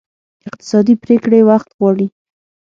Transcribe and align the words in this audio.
اقتصادي 0.49 0.93
پرېکړې 1.03 1.39
وخت 1.49 1.69
غواړي. 1.77 2.07